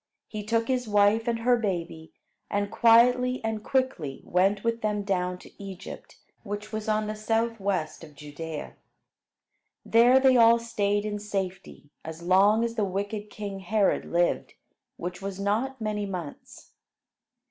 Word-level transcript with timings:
He 0.27 0.43
took 0.43 0.67
his 0.67 0.87
wife 0.87 1.27
and 1.27 1.37
her 1.41 1.55
baby, 1.57 2.11
and 2.49 2.71
quietly 2.71 3.39
and 3.43 3.63
quickly 3.63 4.23
went 4.25 4.63
with 4.63 4.81
them 4.81 5.03
down 5.03 5.37
to 5.37 5.63
Egypt, 5.63 6.17
which 6.41 6.71
was 6.71 6.89
on 6.89 7.05
the 7.05 7.13
southwest 7.15 8.03
of 8.03 8.15
Judea. 8.15 8.73
There 9.85 10.19
they 10.19 10.37
all 10.37 10.57
stayed 10.57 11.05
in 11.05 11.19
safety, 11.19 11.91
as 12.03 12.23
long 12.23 12.63
as 12.63 12.73
the 12.73 12.83
wicked 12.83 13.29
king 13.29 13.59
Herod 13.59 14.05
lived, 14.05 14.55
which 14.97 15.21
was 15.21 15.39
not 15.39 15.79
many 15.79 16.07
months. 16.07 16.71